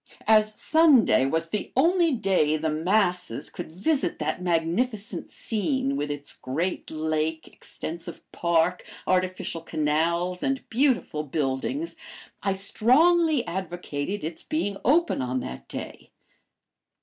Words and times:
As 0.25 0.59
Sunday 0.59 1.27
was 1.27 1.49
the 1.49 1.71
only 1.77 2.11
day 2.11 2.57
the 2.57 2.71
masses 2.71 3.51
could 3.51 3.71
visit 3.71 4.17
that 4.17 4.41
magnificent 4.41 5.29
scene, 5.29 5.95
with 5.95 6.09
its 6.09 6.33
great 6.33 6.89
lake, 6.89 7.47
extensive 7.47 8.19
park, 8.31 8.83
artificial 9.05 9.61
canals, 9.61 10.41
and 10.41 10.67
beautiful 10.71 11.21
buildings, 11.21 11.95
I 12.41 12.53
strongly 12.53 13.45
advocated 13.45 14.23
its 14.23 14.41
being 14.41 14.77
open 14.83 15.21
on 15.21 15.39
that 15.41 15.67
day. 15.67 16.09